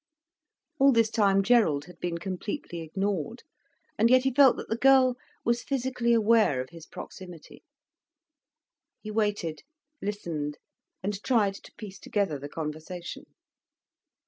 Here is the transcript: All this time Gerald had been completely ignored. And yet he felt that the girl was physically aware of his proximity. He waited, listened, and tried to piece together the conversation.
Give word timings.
All 0.79 0.91
this 0.91 1.11
time 1.11 1.43
Gerald 1.43 1.85
had 1.85 1.99
been 1.99 2.17
completely 2.17 2.81
ignored. 2.81 3.43
And 3.99 4.09
yet 4.09 4.23
he 4.23 4.33
felt 4.33 4.57
that 4.57 4.67
the 4.67 4.75
girl 4.75 5.15
was 5.45 5.61
physically 5.61 6.11
aware 6.11 6.59
of 6.59 6.71
his 6.71 6.87
proximity. 6.87 7.61
He 8.99 9.11
waited, 9.11 9.61
listened, 10.01 10.57
and 11.03 11.21
tried 11.21 11.53
to 11.53 11.71
piece 11.77 11.99
together 11.99 12.39
the 12.39 12.49
conversation. 12.49 13.25